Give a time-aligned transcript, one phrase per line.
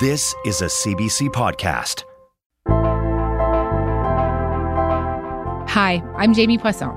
[0.00, 2.04] This is a CBC podcast.
[5.68, 6.88] Hi, I'm Jamie Poisson.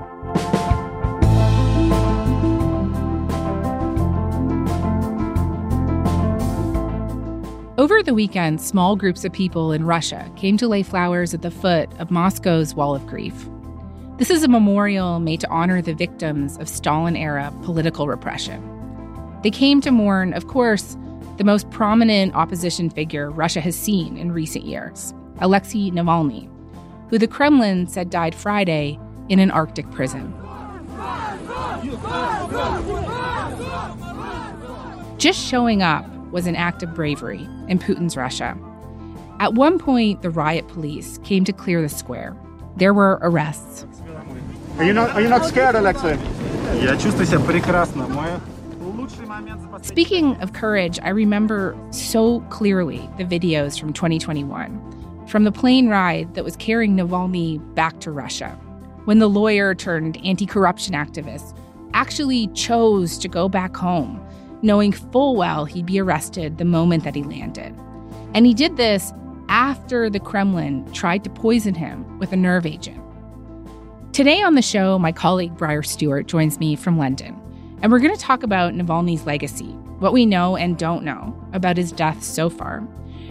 [7.76, 11.50] Over the weekend, small groups of people in Russia came to lay flowers at the
[11.50, 13.34] foot of Moscow's Wall of Grief.
[14.16, 18.62] This is a memorial made to honor the victims of Stalin era political repression.
[19.42, 20.96] They came to mourn, of course,
[21.36, 26.48] the most prominent opposition figure Russia has seen in recent years, Alexei Navalny,
[27.10, 30.32] who the Kremlin said died Friday in an Arctic prison.
[35.18, 38.56] Just showing up was an act of bravery in Putin's Russia.
[39.40, 42.36] At one point, the riot police came to clear the square.
[42.76, 43.86] There were arrests.
[44.78, 46.16] Are you not, are you not scared, Alexei?
[49.84, 56.34] Speaking of courage, I remember so clearly the videos from 2021 from the plane ride
[56.34, 58.48] that was carrying Navalny back to Russia,
[59.04, 61.54] when the lawyer turned anti corruption activist
[61.92, 64.26] actually chose to go back home,
[64.62, 67.74] knowing full well he'd be arrested the moment that he landed.
[68.32, 69.12] And he did this
[69.50, 73.02] after the Kremlin tried to poison him with a nerve agent.
[74.14, 77.38] Today on the show, my colleague Briar Stewart joins me from London.
[77.82, 81.76] And we're going to talk about Navalny's legacy, what we know and don't know about
[81.76, 82.78] his death so far.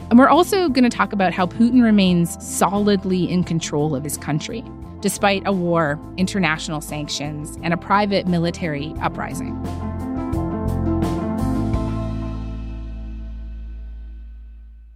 [0.09, 4.17] And we're also going to talk about how Putin remains solidly in control of his
[4.17, 4.63] country,
[4.99, 9.59] despite a war, international sanctions, and a private military uprising.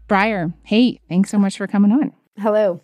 [0.07, 2.13] Briar, hey, thanks so much for coming on.
[2.38, 2.81] Hello.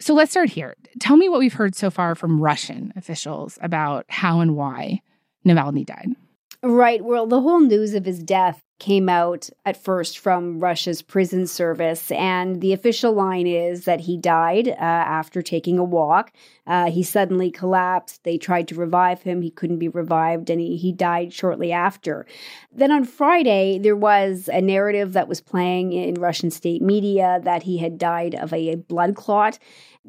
[0.00, 0.76] So let's start here.
[1.00, 5.02] Tell me what we've heard so far from Russian officials about how and why
[5.46, 6.16] Navalny died.
[6.62, 7.04] Right.
[7.04, 12.10] Well, the whole news of his death came out at first from Russia's prison service.
[12.10, 16.32] And the official line is that he died uh, after taking a walk.
[16.66, 18.24] Uh, he suddenly collapsed.
[18.24, 19.42] They tried to revive him.
[19.42, 22.26] He couldn't be revived, and he, he died shortly after.
[22.72, 27.62] Then on Friday, there was a narrative that was playing in Russian state media that
[27.62, 29.58] he had died of a, a blood clot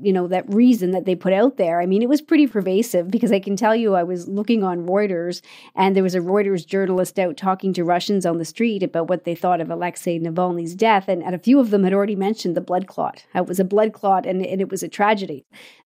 [0.02, 1.82] you know that reason that they put out there.
[1.82, 4.86] I mean it was pretty pervasive because i can tell you i was looking on
[4.86, 5.42] reuters
[5.76, 9.24] and there was a reuters journalist out talking to russians on the street about what
[9.24, 11.08] they thought of alexei navalny's death.
[11.08, 13.66] And, and a few of them had already mentioned the blood clot it was a
[13.66, 15.46] blood clot and, and it was a tragedy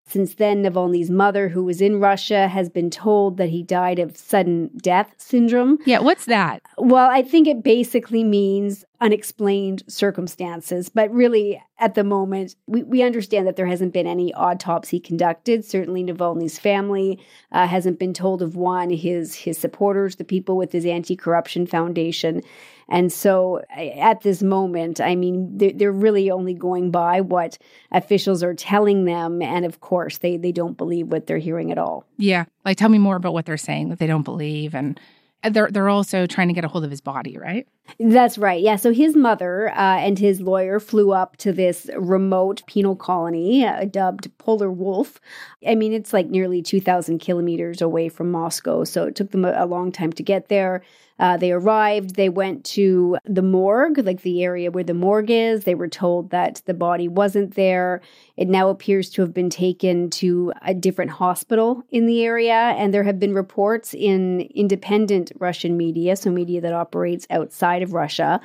[0.08, 4.16] since then, Navalny's mother, who was in Russia, has been told that he died of
[4.16, 5.78] sudden death syndrome.
[5.86, 6.62] Yeah, what's that?
[6.78, 10.90] Well, I think it basically means unexplained circumstances.
[10.90, 15.66] But really, at the moment, we, we understand that there hasn't been any autopsy conducted.
[15.66, 17.20] Certainly, Navalny's family
[17.52, 18.90] uh, hasn't been told of one.
[18.90, 22.42] His his supporters, the people with his anti-corruption foundation,
[22.90, 27.58] and so at this moment, I mean, they're, they're really only going by what
[27.92, 29.42] officials are telling them.
[29.42, 32.06] And of course, they, they don't believe what they're hearing at all.
[32.18, 32.46] Yeah.
[32.64, 34.74] Like, tell me more about what they're saying that they don't believe.
[34.74, 35.00] And
[35.44, 37.68] they're, they're also trying to get a hold of his body, right?
[38.00, 38.62] That's right.
[38.62, 38.78] Yeah.
[38.78, 43.86] So his mother uh, and his lawyer flew up to this remote penal colony uh,
[43.86, 45.20] dubbed Polar Wolf.
[45.68, 48.86] I mean, it's like nearly 2,000 kilometers away from Moscow.
[48.86, 50.84] So it took them a, a long time to get there.
[51.20, 55.64] Uh, they arrived, they went to the morgue, like the area where the morgue is.
[55.64, 58.02] They were told that the body wasn't there.
[58.36, 62.54] It now appears to have been taken to a different hospital in the area.
[62.54, 67.94] And there have been reports in independent Russian media, so media that operates outside of
[67.94, 68.40] Russia,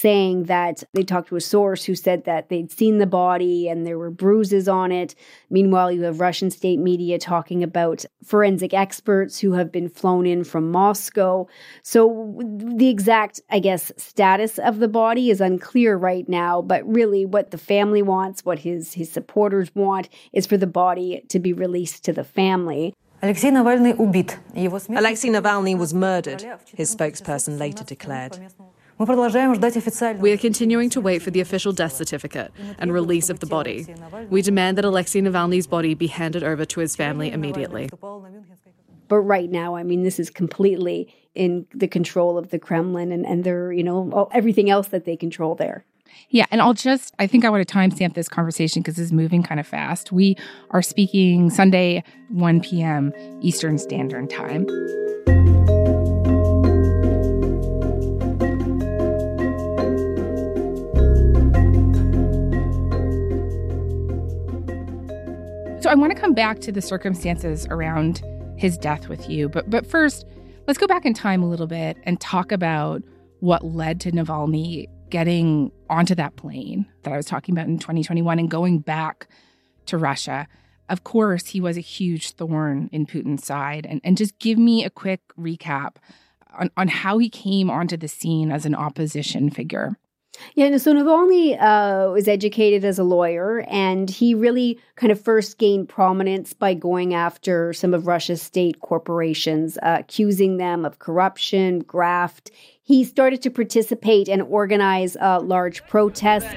[0.00, 3.86] saying that they talked to a source who said that they'd seen the body and
[3.86, 5.14] there were bruises on it.
[5.50, 10.42] Meanwhile, you have Russian state media talking about forensic experts who have been flown in
[10.42, 11.46] from Moscow.
[11.82, 17.26] So the exact, I guess, status of the body is unclear right now, but really
[17.26, 21.52] what the family wants, what his his supporters want is for the body to be
[21.52, 22.94] released to the family.
[24.96, 26.42] Alexei Navalny was murdered,
[26.74, 28.38] his spokesperson later declared.
[29.00, 33.86] We are continuing to wait for the official death certificate and release of the body.
[34.28, 37.88] We demand that Alexei Navalny's body be handed over to his family immediately.
[39.08, 43.24] But right now, I mean, this is completely in the control of the Kremlin and,
[43.24, 45.84] and their, you know, everything else that they control there.
[46.28, 49.42] Yeah, and I'll just, I think I want to timestamp this conversation because it's moving
[49.42, 50.12] kind of fast.
[50.12, 50.36] We
[50.70, 53.12] are speaking Sunday, 1 p.m.
[53.40, 54.66] Eastern Standard Time.
[65.80, 68.22] So I want to come back to the circumstances around
[68.58, 70.26] his death with you, but but first,
[70.66, 73.02] let's go back in time a little bit and talk about
[73.38, 78.38] what led to Navalny getting onto that plane that I was talking about in 2021
[78.38, 79.26] and going back
[79.86, 80.46] to Russia.
[80.90, 83.86] Of course, he was a huge thorn in Putin's side.
[83.86, 85.96] And, and just give me a quick recap
[86.58, 89.96] on, on how he came onto the scene as an opposition figure.
[90.54, 95.58] Yeah, so Navalny uh, was educated as a lawyer, and he really kind of first
[95.58, 101.80] gained prominence by going after some of Russia's state corporations, uh, accusing them of corruption,
[101.80, 102.50] graft.
[102.82, 106.52] He started to participate and organize uh, large protests.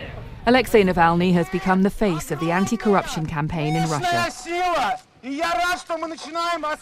[0.45, 4.97] Alexei Navalny has become the face of the anti corruption campaign in Russia.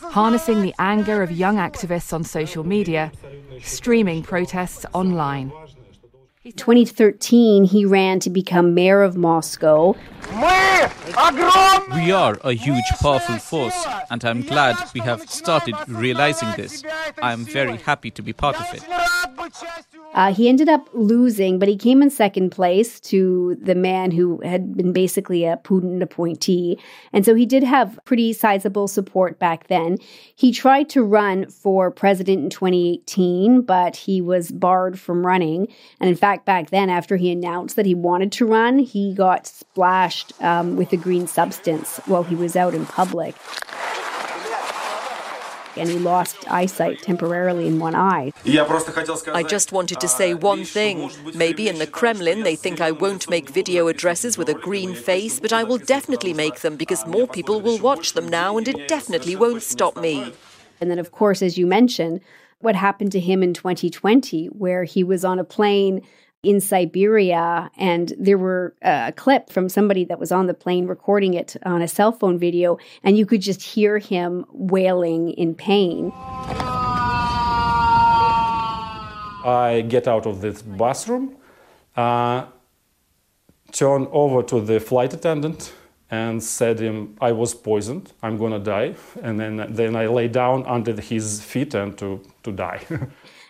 [0.02, 3.12] Harnessing the anger of young activists on social media,
[3.62, 5.52] streaming protests online.
[6.44, 9.96] 2013, he ran to become mayor of Moscow.
[11.94, 16.84] We are a huge, powerful force, and I'm glad we have started realizing this.
[17.22, 18.84] I'm very happy to be part of it.
[20.14, 24.42] Uh, he ended up losing, but he came in second place to the man who
[24.42, 26.78] had been basically a Putin appointee.
[27.14, 29.98] And so he did have pretty sizable support back then.
[30.36, 35.68] He tried to run for president in 2018, but he was barred from running.
[36.02, 39.48] And in fact, back then, after he announced that he wanted to run, he got
[39.48, 43.36] splashed um, with a green substance while he was out in public
[45.78, 48.32] and he lost eyesight temporarily in one eye.
[48.46, 51.12] I just wanted to say one thing.
[51.34, 55.40] Maybe in the Kremlin they think I won't make video addresses with a green face,
[55.40, 58.88] but I will definitely make them because more people will watch them now and it
[58.88, 60.34] definitely won't stop me.
[60.80, 62.22] And then, of course, as you mentioned,
[62.60, 66.02] what happened to him in 2020, where he was on a plane
[66.44, 70.88] in Siberia, and there were uh, a clip from somebody that was on the plane
[70.88, 75.54] recording it on a cell phone video, and you could just hear him wailing in
[75.54, 76.12] pain.
[79.44, 81.36] I get out of this bathroom,
[81.96, 82.46] uh,
[83.72, 85.74] turn over to the flight attendant,
[86.10, 88.14] and said him I was poisoned.
[88.24, 92.52] I'm gonna die, and then then I lay down under his feet and to to
[92.52, 92.82] die.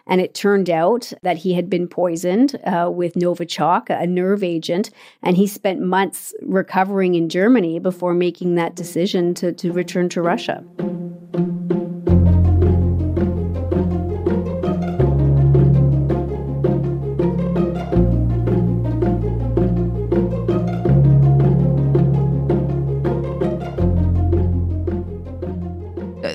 [0.07, 4.89] And it turned out that he had been poisoned uh, with Novichok, a nerve agent,
[5.24, 10.21] and he spent months recovering in Germany before making that decision to, to return to
[10.21, 10.63] Russia.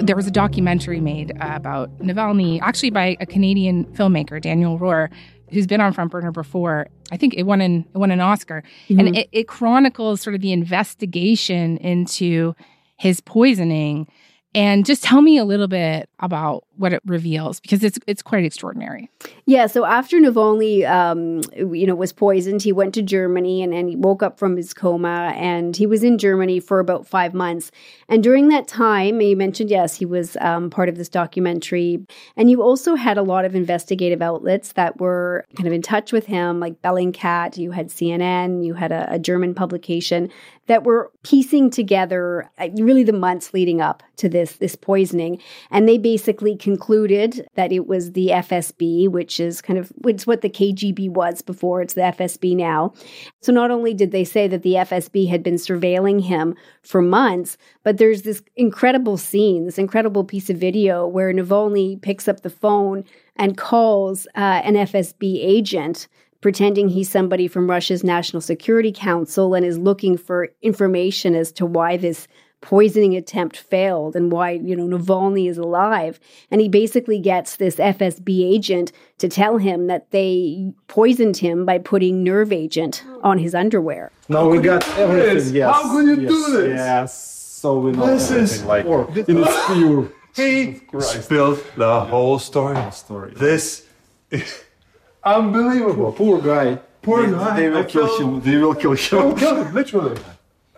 [0.07, 5.11] There was a documentary made uh, about Navalny, actually by a Canadian filmmaker, Daniel Roher,
[5.51, 6.89] who's been on Front Burner before.
[7.13, 9.01] I think it won an it won an Oscar, mm-hmm.
[9.01, 12.55] and it, it chronicles sort of the investigation into
[12.97, 14.09] his poisoning.
[14.55, 18.45] And just tell me a little bit about what it reveals because it's it's quite
[18.45, 19.11] extraordinary.
[19.47, 19.67] Yeah.
[19.67, 23.97] So after Navalny, um, you know, was poisoned, he went to Germany and, and he
[23.97, 27.71] woke up from his coma, and he was in Germany for about five months.
[28.09, 32.05] And during that time, you mentioned yes, he was um, part of this documentary,
[32.37, 36.13] and you also had a lot of investigative outlets that were kind of in touch
[36.13, 37.57] with him, like Bellingcat.
[37.57, 40.31] You had CNN, you had a, a German publication
[40.67, 45.89] that were piecing together uh, really the months leading up to this this poisoning, and
[45.89, 50.51] they basically concluded that it was the FSB, which is kind of it's what the
[50.51, 52.93] KGB was before, it's the FSB now.
[53.41, 57.57] So not only did they say that the FSB had been surveilling him for months,
[57.85, 62.51] but there's this incredible scene, this incredible piece of video where Navalny picks up the
[62.51, 63.05] phone
[63.37, 66.09] and calls uh, an FSB agent
[66.41, 71.65] pretending he's somebody from Russia's National Security Council and is looking for information as to
[71.65, 72.27] why this
[72.61, 76.19] poisoning attempt failed and why, you know, Navalny is alive.
[76.51, 81.79] And he basically gets this FSB agent to tell him that they poisoned him by
[81.79, 84.11] putting nerve agent on his underwear.
[84.29, 85.55] No, we got everything.
[85.55, 85.75] Yes.
[85.75, 86.77] How can you yes, do this?
[86.77, 87.33] Yes.
[87.61, 89.17] So we know This is like pork.
[89.17, 90.09] in its pure.
[90.35, 92.77] He spilled the whole story.
[92.93, 93.33] story.
[93.35, 93.87] This
[94.31, 94.65] is
[95.25, 96.13] unbelievable.
[96.13, 96.79] Poor guy.
[97.03, 97.57] Poor they, guy.
[97.61, 98.41] They will I kill felt- him.
[98.41, 99.37] They will kill They will him.
[99.39, 100.21] kill him, literally.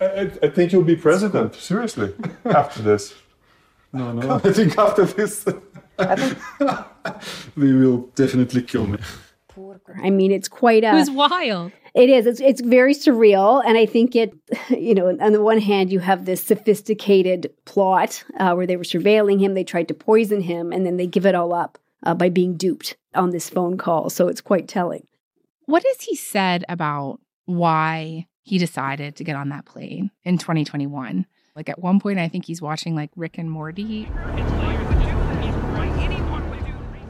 [0.01, 2.15] I, I, I think you'll be president, seriously,
[2.45, 3.15] after this.
[3.93, 4.35] No, no.
[4.45, 5.45] I think after this,
[5.97, 8.99] they will definitely kill me.
[10.03, 10.91] I mean, it's quite a.
[10.91, 11.73] It was wild.
[11.95, 12.27] It is.
[12.27, 14.33] It's it's very surreal, and I think it.
[14.69, 18.85] You know, on the one hand, you have this sophisticated plot uh, where they were
[18.85, 22.15] surveilling him, they tried to poison him, and then they give it all up uh,
[22.15, 24.11] by being duped on this phone call.
[24.11, 25.07] So it's quite telling.
[25.65, 31.27] What has he said about why he decided to get on that plane in 2021?
[31.55, 34.09] Like at one point, I think he's watching like Rick and Morty.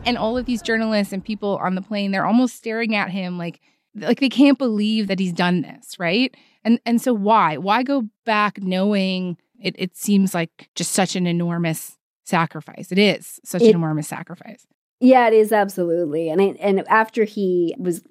[0.05, 3.39] And all of these journalists and people on the plane, they're almost staring at him
[3.39, 3.61] like
[3.95, 6.35] like they can't believe that he's done this, right?
[6.65, 7.57] And and so why?
[7.57, 12.91] Why go back knowing it it seems like just such an enormous sacrifice.
[12.91, 14.67] It is such it, an enormous sacrifice.
[15.01, 16.31] Yeah, it is absolutely.
[16.31, 18.03] And and after he was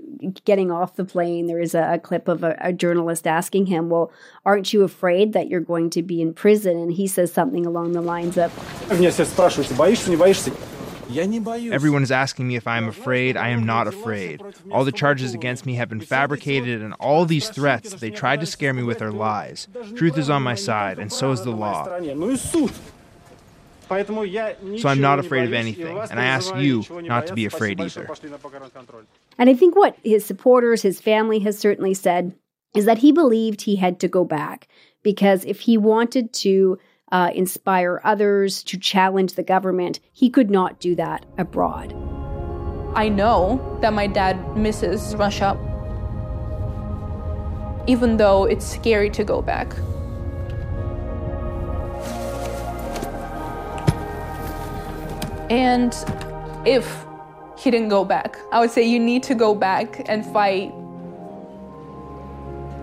[0.45, 3.89] getting off the plane, there is a, a clip of a, a, journalist asking him,
[3.89, 4.11] "Well,
[4.45, 7.93] aren't you afraid that you're going to be in prison?" And he says something along
[7.93, 8.51] the lines of,
[11.09, 13.37] Everyone is asking me if I am afraid.
[13.37, 14.41] I am not afraid.
[14.71, 18.45] All the charges against me have been fabricated, and all these threats, they tried to
[18.45, 19.67] scare me with their lies.
[19.95, 21.85] Truth is on my side, and so is the law.
[23.87, 28.09] So I'm not afraid of anything, and I ask you not to be afraid either.
[29.37, 32.33] And I think what his supporters, his family has certainly said
[32.75, 34.67] is that he believed he had to go back
[35.03, 36.77] because if he wanted to
[37.11, 39.99] uh, inspire others, to challenge the government.
[40.11, 41.93] He could not do that abroad.
[42.95, 45.57] I know that my dad misses Russia,
[47.87, 49.73] even though it's scary to go back.
[55.49, 55.93] And
[56.65, 57.06] if
[57.57, 60.71] he didn't go back, I would say you need to go back and fight.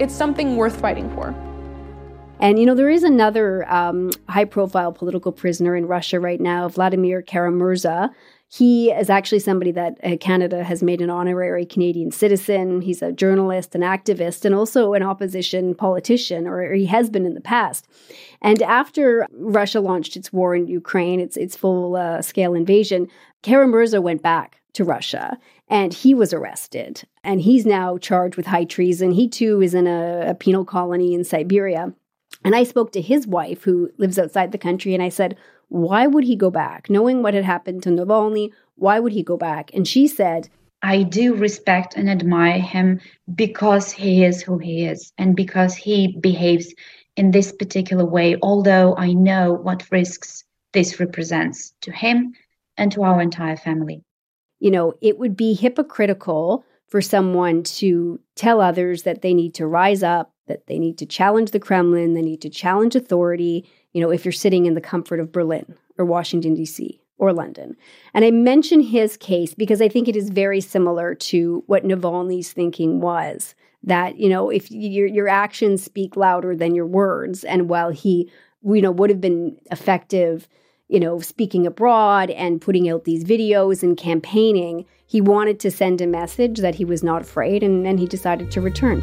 [0.00, 1.34] It's something worth fighting for.
[2.40, 6.68] And, you know, there is another um, high profile political prisoner in Russia right now,
[6.68, 8.10] Vladimir Kara-Murza.
[8.48, 12.80] He is actually somebody that uh, Canada has made an honorary Canadian citizen.
[12.80, 17.34] He's a journalist, an activist, and also an opposition politician, or he has been in
[17.34, 17.86] the past.
[18.42, 23.08] And after Russia launched its war in Ukraine, its, its full uh, scale invasion,
[23.42, 25.38] Kara-Murza went back to Russia
[25.68, 27.02] and he was arrested.
[27.22, 29.12] And he's now charged with high treason.
[29.12, 31.92] He too is in a, a penal colony in Siberia.
[32.44, 35.36] And I spoke to his wife, who lives outside the country, and I said,
[35.68, 36.90] Why would he go back?
[36.90, 39.70] Knowing what had happened to Navalny, why would he go back?
[39.72, 40.48] And she said,
[40.82, 43.00] I do respect and admire him
[43.34, 46.74] because he is who he is and because he behaves
[47.16, 52.34] in this particular way, although I know what risks this represents to him
[52.76, 54.02] and to our entire family.
[54.60, 59.66] You know, it would be hypocritical for someone to tell others that they need to
[59.66, 64.00] rise up, that they need to challenge the Kremlin, they need to challenge authority, you
[64.00, 67.00] know, if you're sitting in the comfort of Berlin or Washington, D.C.
[67.18, 67.76] or London.
[68.12, 72.52] And I mention his case because I think it is very similar to what Navalny's
[72.52, 77.68] thinking was that, you know, if your, your actions speak louder than your words, and
[77.68, 78.30] while he,
[78.62, 80.48] you know, would have been effective,
[80.88, 86.00] you know, speaking abroad and putting out these videos and campaigning, he wanted to send
[86.00, 89.02] a message that he was not afraid and, he decided to return.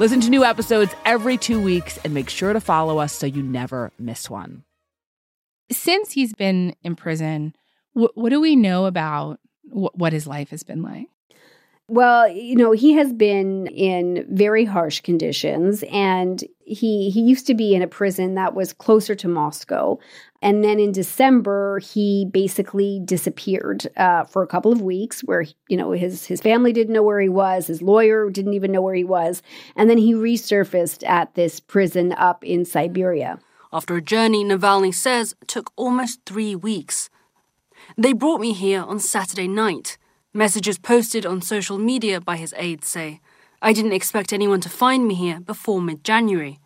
[0.00, 3.42] Listen to new episodes every two weeks and make sure to follow us so you
[3.42, 4.64] never miss one.
[5.70, 7.54] Since he's been in prison,
[7.92, 9.40] wh- what do we know about
[9.70, 11.08] wh- what his life has been like?
[11.90, 17.54] Well, you know, he has been in very harsh conditions and he he used to
[17.54, 19.98] be in a prison that was closer to Moscow.
[20.40, 25.76] And then in December, he basically disappeared uh, for a couple of weeks, where you
[25.76, 28.94] know his his family didn't know where he was, his lawyer didn't even know where
[28.94, 29.42] he was,
[29.74, 33.40] and then he resurfaced at this prison up in Siberia.
[33.72, 37.10] After a journey, Navalny says took almost three weeks.
[37.98, 39.98] They brought me here on Saturday night.
[40.32, 43.20] Messages posted on social media by his aides say,
[43.60, 46.60] I didn't expect anyone to find me here before mid January.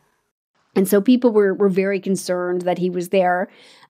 [0.76, 3.48] And so people were, were very concerned that he was there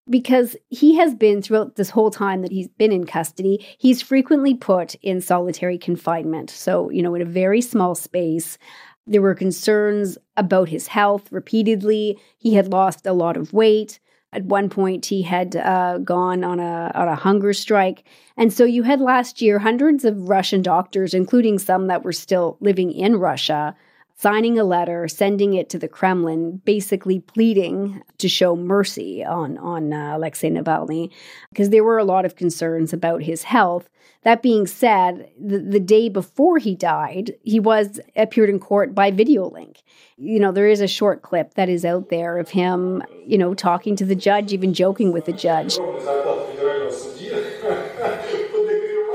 [0.09, 4.54] because he has been throughout this whole time that he's been in custody, he's frequently
[4.54, 6.50] put in solitary confinement.
[6.50, 8.59] So, you know, in a very small space.
[9.07, 12.19] There were concerns about his health repeatedly.
[12.38, 13.99] He had lost a lot of weight.
[14.35, 18.05] At one point, he had uh, gone on a, on a hunger strike.
[18.37, 22.57] And so you had last year hundreds of Russian doctors, including some that were still
[22.61, 23.76] living in Russia,
[24.16, 29.92] signing a letter, sending it to the Kremlin, basically pleading to show mercy on, on
[29.92, 31.11] uh, Alexei Navalny,
[31.50, 33.88] because there were a lot of concerns about his health.
[34.23, 39.11] That being said, the, the day before he died, he was appeared in court by
[39.11, 39.83] video link.
[40.16, 43.52] You know, there is a short clip that is out there of him, you know,
[43.52, 45.76] talking to the judge, even joking with the judge.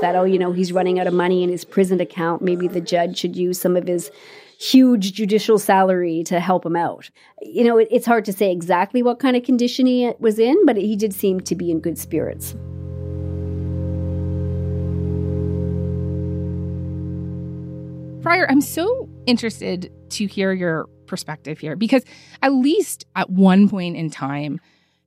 [0.00, 2.42] that, oh, you know, he's running out of money in his prison account.
[2.42, 4.10] Maybe the judge should use some of his
[4.60, 7.10] huge judicial salary to help him out.
[7.40, 10.66] You know, it, it's hard to say exactly what kind of condition he was in,
[10.66, 12.54] but he did seem to be in good spirits.
[18.22, 22.04] Briar, I'm so interested to hear your perspective here because
[22.42, 24.60] at least at one point in time,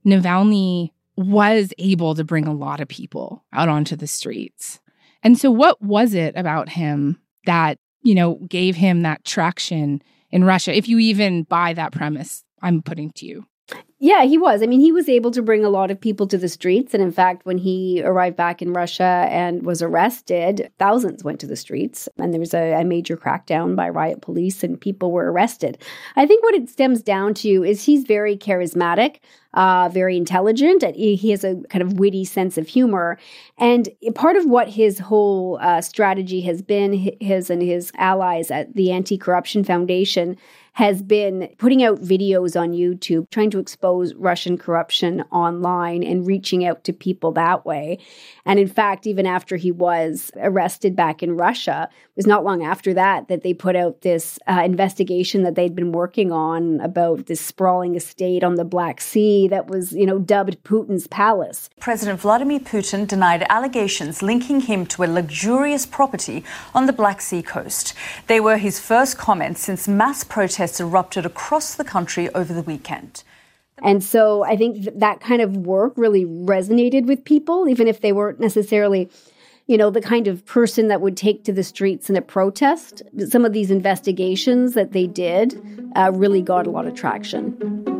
[0.04, 4.80] Navalny was able to bring a lot of people out onto the streets.
[5.22, 10.44] And so, what was it about him that you know, gave him that traction in
[10.44, 13.46] Russia, if you even buy that premise I'm putting to you.
[13.98, 14.62] Yeah, he was.
[14.62, 16.92] I mean, he was able to bring a lot of people to the streets.
[16.92, 21.46] And in fact, when he arrived back in Russia and was arrested, thousands went to
[21.46, 22.06] the streets.
[22.18, 25.78] And there was a, a, major crackdown by riot police, and people were arrested.
[26.16, 29.20] I think what it stems down to is he's very charismatic,
[29.54, 30.82] uh, very intelligent.
[30.82, 33.16] and He has a kind of witty sense of humor.
[33.56, 38.74] And part of what his whole uh, strategy has been, his and his allies at
[38.74, 40.36] the Anti Corruption Foundation,
[40.74, 46.66] has been putting out videos on YouTube trying to expose Russian corruption online and reaching
[46.66, 47.98] out to people that way.
[48.44, 52.64] And in fact, even after he was arrested back in Russia, it was not long
[52.64, 57.26] after that that they put out this uh, investigation that they'd been working on about
[57.26, 61.70] this sprawling estate on the Black Sea that was, you know, dubbed Putin's palace.
[61.78, 66.42] President Vladimir Putin denied allegations linking him to a luxurious property
[66.74, 67.94] on the Black Sea coast.
[68.26, 72.62] They were his first comments since mass protests protests erupted across the country over the
[72.62, 73.22] weekend.
[73.82, 78.00] And so I think th- that kind of work really resonated with people, even if
[78.00, 79.10] they weren't necessarily,
[79.66, 83.02] you know, the kind of person that would take to the streets in a protest.
[83.28, 85.60] Some of these investigations that they did
[85.96, 87.93] uh, really got a lot of traction.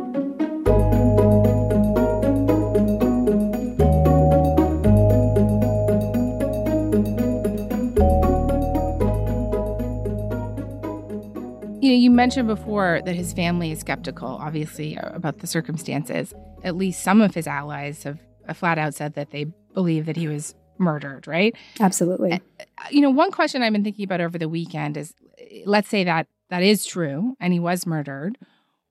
[11.95, 16.33] Know, you mentioned before that his family is skeptical, obviously, about the circumstances.
[16.63, 20.17] At least some of his allies have uh, flat out said that they believe that
[20.17, 21.55] he was murdered, right?
[21.79, 22.33] Absolutely.
[22.33, 25.89] Uh, you know, one question I've been thinking about over the weekend is uh, let's
[25.89, 28.37] say that that is true and he was murdered.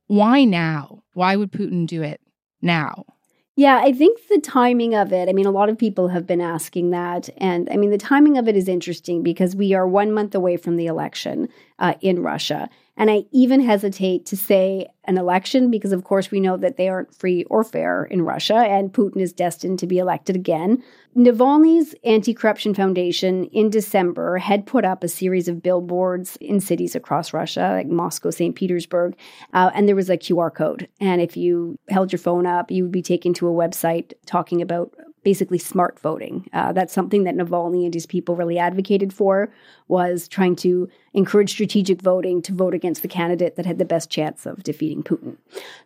[0.06, 1.02] Why now?
[1.14, 2.20] Why would Putin do it
[2.60, 3.04] now?
[3.56, 6.40] Yeah, I think the timing of it, I mean, a lot of people have been
[6.40, 7.28] asking that.
[7.36, 10.56] And I mean, the timing of it is interesting because we are one month away
[10.56, 12.68] from the election uh, in Russia.
[12.96, 16.88] And I even hesitate to say an election because, of course, we know that they
[16.88, 20.82] aren't free or fair in Russia, and Putin is destined to be elected again.
[21.16, 26.94] Navalny's Anti Corruption Foundation in December had put up a series of billboards in cities
[26.94, 28.54] across Russia, like Moscow, St.
[28.54, 29.16] Petersburg,
[29.52, 30.88] uh, and there was a QR code.
[31.00, 34.62] And if you held your phone up, you would be taken to a website talking
[34.62, 36.48] about basically smart voting.
[36.52, 39.52] Uh, that's something that Navalny and his people really advocated for
[39.88, 44.10] was trying to encourage strategic voting to vote against the candidate that had the best
[44.10, 45.36] chance of defeating Putin.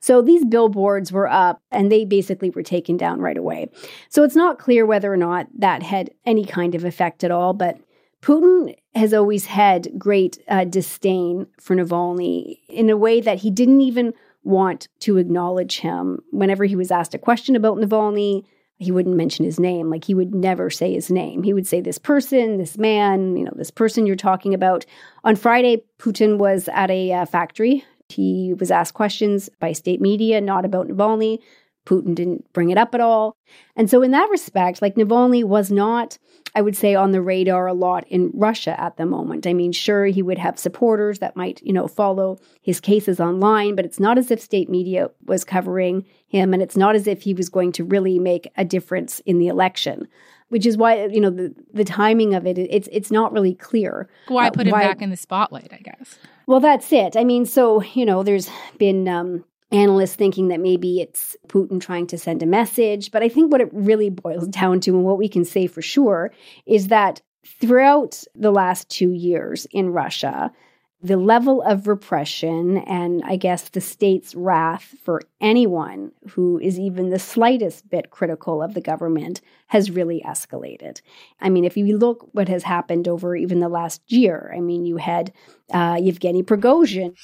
[0.00, 3.70] So these billboards were up and they basically were taken down right away.
[4.08, 7.54] So it's not clear whether or not that had any kind of effect at all,
[7.54, 7.78] but
[8.20, 13.80] Putin has always had great uh, disdain for Navalny in a way that he didn't
[13.80, 16.22] even want to acknowledge him.
[16.30, 18.44] Whenever he was asked a question about Navalny,
[18.78, 19.90] he wouldn't mention his name.
[19.90, 21.42] Like he would never say his name.
[21.42, 24.86] He would say this person, this man, you know, this person you're talking about.
[25.24, 27.84] On Friday, Putin was at a uh, factory.
[28.08, 31.40] He was asked questions by state media, not about Navalny.
[31.88, 33.34] Putin didn't bring it up at all.
[33.74, 36.18] And so, in that respect, like Navalny was not,
[36.54, 39.46] I would say, on the radar a lot in Russia at the moment.
[39.46, 43.74] I mean, sure, he would have supporters that might, you know, follow his cases online,
[43.74, 47.22] but it's not as if state media was covering him, and it's not as if
[47.22, 50.08] he was going to really make a difference in the election.
[50.50, 54.08] Which is why you know the the timing of it it's it's not really clear.
[54.28, 55.72] Why uh, put him why, back in the spotlight?
[55.72, 56.18] I guess.
[56.46, 57.16] Well, that's it.
[57.18, 58.48] I mean, so you know, there's
[58.78, 63.10] been um, analysts thinking that maybe it's Putin trying to send a message.
[63.10, 65.82] But I think what it really boils down to, and what we can say for
[65.82, 66.32] sure,
[66.66, 70.52] is that throughout the last two years in Russia,
[71.00, 77.10] the level of repression and I guess the state's wrath for anyone who is even
[77.10, 81.00] the slightest bit critical of the government has really escalated.
[81.40, 84.86] I mean, if you look what has happened over even the last year, I mean,
[84.86, 85.32] you had
[85.72, 87.16] uh, Yevgeny Prigozhin.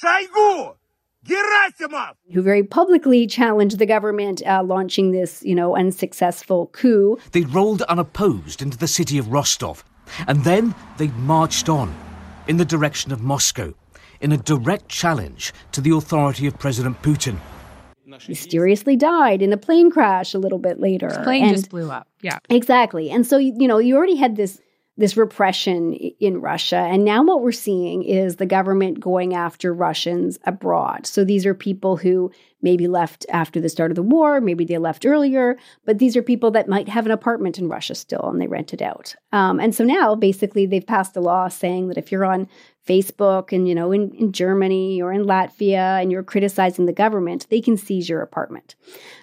[2.32, 7.18] Who very publicly challenged the government uh, launching this, you know, unsuccessful coup.
[7.32, 9.84] They rolled unopposed into the city of Rostov,
[10.26, 11.94] and then they marched on
[12.46, 13.74] in the direction of Moscow
[14.20, 17.38] in a direct challenge to the authority of President Putin.
[18.06, 21.08] Mysteriously died in a plane crash a little bit later.
[21.08, 22.06] His plane and just blew up.
[22.20, 22.38] Yeah.
[22.48, 23.10] Exactly.
[23.10, 24.60] And so, you know, you already had this
[24.96, 26.76] this repression in Russia.
[26.76, 31.04] And now what we're seeing is the government going after Russians abroad.
[31.06, 32.30] So these are people who
[32.62, 36.22] maybe left after the start of the war, maybe they left earlier, but these are
[36.22, 39.16] people that might have an apartment in Russia still and they rent it out.
[39.32, 42.48] Um, and so now basically they've passed a law saying that if you're on
[42.86, 47.48] Facebook and, you know, in, in Germany or in Latvia and you're criticizing the government,
[47.50, 48.76] they can seize your apartment.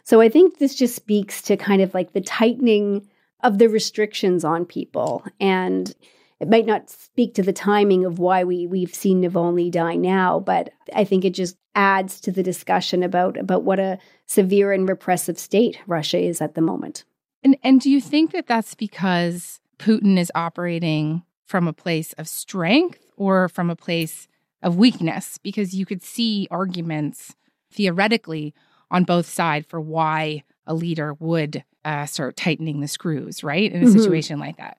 [0.03, 3.07] So I think this just speaks to kind of like the tightening
[3.43, 5.25] of the restrictions on people.
[5.39, 5.93] And
[6.39, 10.39] it might not speak to the timing of why we, we've seen Navalny die now,
[10.39, 14.89] but I think it just adds to the discussion about, about what a severe and
[14.89, 17.03] repressive state Russia is at the moment.
[17.43, 22.27] And, and do you think that that's because Putin is operating from a place of
[22.27, 24.27] strength or from a place
[24.61, 25.37] of weakness?
[25.37, 27.35] Because you could see arguments
[27.71, 28.53] theoretically
[28.89, 33.71] on both sides for why a leader would uh, start tightening the screws, right?
[33.71, 33.97] In a mm-hmm.
[33.97, 34.77] situation like that.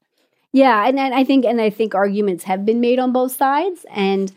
[0.53, 3.87] Yeah, and, and I think and I think arguments have been made on both sides,
[3.90, 4.33] and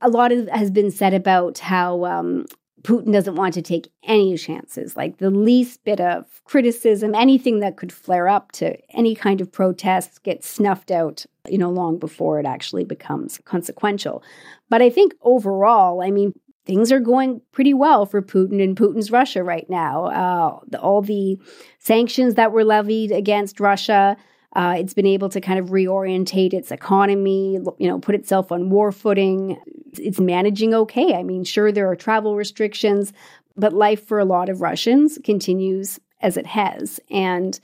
[0.00, 2.46] a lot of, has been said about how um,
[2.84, 7.76] Putin doesn't want to take any chances, like the least bit of criticism, anything that
[7.76, 12.38] could flare up to any kind of protest gets snuffed out, you know, long before
[12.38, 14.22] it actually becomes consequential.
[14.68, 16.34] But I think overall, I mean,
[16.66, 20.06] things are going pretty well for Putin and Putin's Russia right now.
[20.06, 21.38] Uh, the, all the
[21.78, 24.16] sanctions that were levied against Russia,
[24.54, 28.70] uh, it's been able to kind of reorientate its economy, you know, put itself on
[28.70, 29.60] war footing.
[29.94, 31.14] It's managing okay.
[31.14, 33.12] I mean, sure, there are travel restrictions,
[33.56, 36.98] but life for a lot of Russians continues as it has.
[37.10, 37.58] And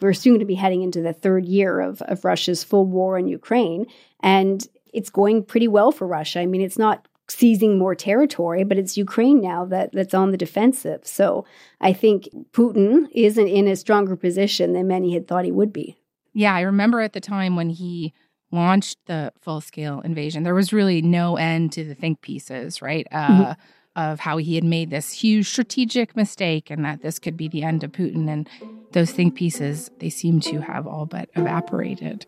[0.00, 3.26] we're soon to be heading into the third year of, of Russia's full war in
[3.26, 3.86] Ukraine.
[4.20, 6.40] And it's going pretty well for Russia.
[6.40, 10.36] I mean, it's not seizing more territory, but it's Ukraine now that, that's on the
[10.36, 11.06] defensive.
[11.06, 11.44] So
[11.80, 15.98] I think Putin isn't in a stronger position than many had thought he would be.
[16.32, 18.14] Yeah, I remember at the time when he
[18.50, 23.06] launched the full scale invasion, there was really no end to the think pieces, right?
[23.10, 23.52] Uh, mm-hmm.
[23.96, 27.64] Of how he had made this huge strategic mistake and that this could be the
[27.64, 28.28] end of Putin.
[28.28, 28.48] And
[28.92, 32.24] those think pieces, they seem to have all but evaporated.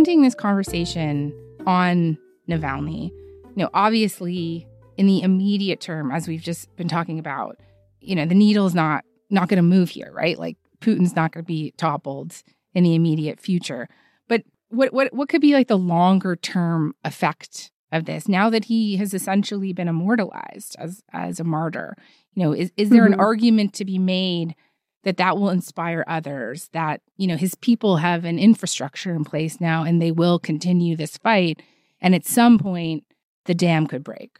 [0.00, 1.30] Ending this conversation
[1.66, 2.16] on
[2.48, 7.58] Navalny, you know, obviously in the immediate term, as we've just been talking about,
[8.00, 10.38] you know, the needle's not not going to move here, right?
[10.38, 13.90] Like Putin's not going to be toppled in the immediate future.
[14.26, 18.64] But what what what could be like the longer term effect of this now that
[18.64, 21.94] he has essentially been immortalized as as a martyr?
[22.32, 23.12] You know, is is there mm-hmm.
[23.12, 24.54] an argument to be made
[25.02, 29.60] that that will inspire others that you know his people have an infrastructure in place
[29.60, 31.62] now and they will continue this fight.
[32.00, 33.04] And at some point
[33.44, 34.38] the dam could break.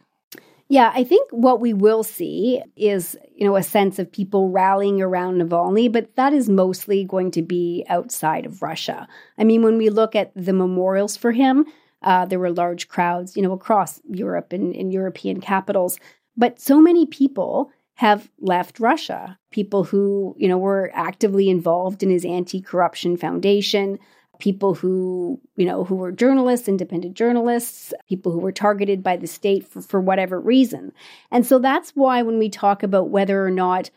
[0.69, 5.01] Yeah i think what we will see is you know a sense of people rallying
[5.01, 9.07] around navalny but that is mostly going to be outside of russia.
[9.37, 11.65] I mean when we look at the memorials for him
[12.03, 15.99] uh, there were large crowds you know across europe and in european capitals
[16.37, 17.71] but so many people
[18.01, 19.37] have left Russia.
[19.51, 23.99] People who, you know, were actively involved in his anti-corruption foundation,
[24.39, 29.27] people who, you know, who were journalists, independent journalists, people who were targeted by the
[29.27, 30.91] state for, for whatever reason.
[31.29, 33.91] And so that's why when we talk about whether or not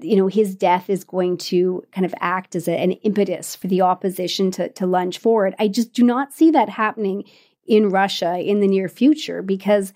[0.00, 3.66] you know his death is going to kind of act as a, an impetus for
[3.66, 7.22] the opposition to, to lunge forward i just do not see that happening
[7.66, 9.92] in russia in the near future because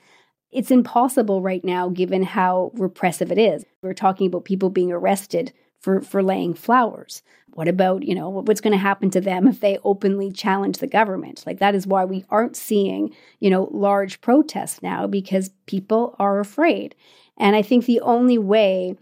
[0.55, 3.65] it's impossible right now given how repressive it is.
[3.83, 7.23] We're talking about people being arrested for, for laying flowers.
[7.55, 10.87] What about, you know, what's going to happen to them if they openly challenge the
[10.87, 11.45] government?
[11.47, 16.41] Like that is why we aren't seeing, you know, large protests now because people are
[16.41, 16.95] afraid.
[17.37, 18.97] And I think the only way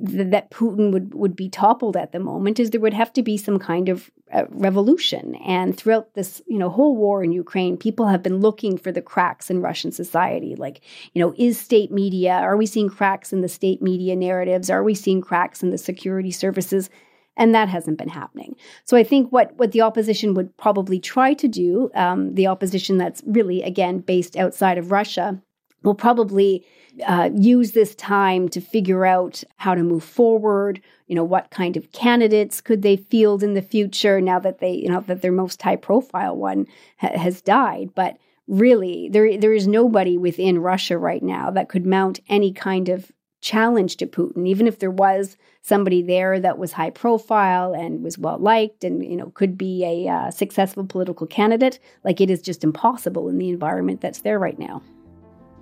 [0.00, 3.36] that Putin would, would be toppled at the moment is there would have to be
[3.36, 5.34] some kind of uh, revolution.
[5.36, 9.02] And throughout this, you know, whole war in Ukraine, people have been looking for the
[9.02, 10.54] cracks in Russian society.
[10.56, 10.80] Like,
[11.12, 14.70] you know, is state media, are we seeing cracks in the state media narratives?
[14.70, 16.88] Are we seeing cracks in the security services?
[17.36, 18.56] And that hasn't been happening.
[18.84, 22.96] So I think what, what the opposition would probably try to do, um, the opposition
[22.96, 25.42] that's really, again, based outside of Russia,
[25.82, 26.64] will probably
[27.04, 30.80] uh, use this time to figure out how to move forward.
[31.06, 34.72] You know, what kind of candidates could they field in the future now that they,
[34.72, 36.66] you know, that their most high profile one
[36.98, 37.90] ha- has died.
[37.94, 38.16] But
[38.48, 43.12] really, there there is nobody within Russia right now that could mount any kind of
[43.40, 48.18] challenge to Putin, even if there was somebody there that was high profile and was
[48.18, 51.78] well liked and you know could be a uh, successful political candidate.
[52.04, 54.82] Like it is just impossible in the environment that's there right now.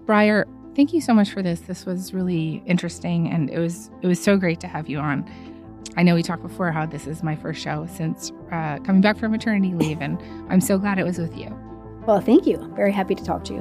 [0.07, 1.61] Briar, thank you so much for this.
[1.61, 5.29] This was really interesting and it was it was so great to have you on.
[5.97, 9.17] I know we talked before how this is my first show since uh, coming back
[9.17, 11.57] from maternity leave, and I'm so glad it was with you.
[12.05, 12.57] Well, thank you.
[12.75, 13.61] Very happy to talk to you.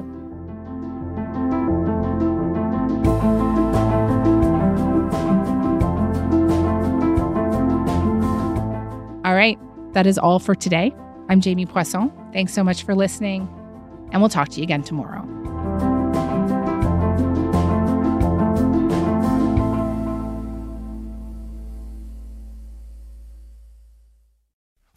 [9.24, 9.58] All right,
[9.92, 10.92] that is all for today.
[11.28, 12.12] I'm Jamie Poisson.
[12.32, 13.48] Thanks so much for listening,
[14.10, 15.43] and we'll talk to you again tomorrow.